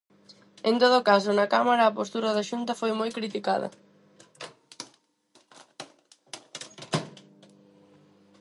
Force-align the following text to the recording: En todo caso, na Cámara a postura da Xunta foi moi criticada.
En 0.69 0.75
todo 0.83 1.05
caso, 1.09 1.29
na 1.33 1.49
Cámara 1.53 1.83
a 1.85 1.95
postura 1.99 2.29
da 2.37 2.47
Xunta 2.49 2.79
foi 2.81 2.91
moi 2.99 3.09
criticada. 3.17 3.67